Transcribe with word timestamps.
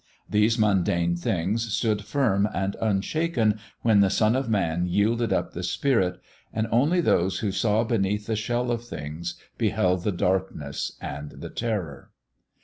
These 0.27 0.57
mundane 0.57 1.15
things 1.15 1.71
stood 1.71 2.03
firm 2.05 2.49
and 2.55 2.75
unshaken 2.81 3.59
when 3.83 3.99
the 3.99 4.09
Son 4.09 4.35
of 4.35 4.49
Man 4.49 4.87
yielded 4.87 5.31
up 5.31 5.53
the 5.53 5.61
spirit, 5.61 6.19
and 6.51 6.67
only 6.71 7.01
those 7.01 7.41
who 7.41 7.51
saw 7.51 7.83
beneath 7.83 8.25
the 8.25 8.35
shell 8.35 8.71
of 8.71 8.83
things 8.83 9.35
beheld 9.59 10.03
the 10.03 10.11
darkness 10.11 10.97
and 10.99 11.29
the 11.33 11.51
terror. 11.51 12.09